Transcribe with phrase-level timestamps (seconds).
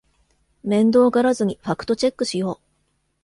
[0.63, 2.59] 面倒がらずにファクトチェックしよう